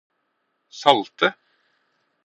salte 0.79 1.29